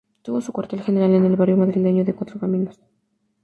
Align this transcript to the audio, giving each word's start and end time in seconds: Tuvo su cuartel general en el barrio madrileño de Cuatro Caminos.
Tuvo 0.23 0.41
su 0.41 0.51
cuartel 0.51 0.81
general 0.81 1.13
en 1.13 1.25
el 1.25 1.35
barrio 1.35 1.57
madrileño 1.57 2.03
de 2.03 2.15
Cuatro 2.15 2.39
Caminos. 2.39 2.79